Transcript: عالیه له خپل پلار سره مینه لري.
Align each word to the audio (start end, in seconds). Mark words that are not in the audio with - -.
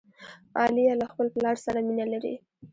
عالیه 0.57 0.93
له 1.01 1.05
خپل 1.11 1.27
پلار 1.35 1.55
سره 1.65 1.79
مینه 1.87 2.05
لري. 2.13 2.35